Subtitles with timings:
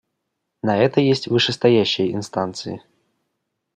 [0.63, 2.81] На это есть вышестоящие инстанции.